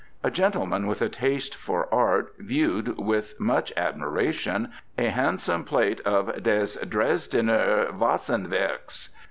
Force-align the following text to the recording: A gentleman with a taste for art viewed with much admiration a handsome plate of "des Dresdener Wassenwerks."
A 0.23 0.31
gentleman 0.31 0.87
with 0.87 0.99
a 1.03 1.09
taste 1.09 1.53
for 1.53 1.87
art 1.93 2.33
viewed 2.39 2.97
with 2.97 3.39
much 3.39 3.71
admiration 3.77 4.71
a 4.97 5.09
handsome 5.09 5.63
plate 5.63 5.99
of 5.99 6.41
"des 6.41 6.69
Dresdener 6.87 7.91
Wassenwerks." 7.95 9.09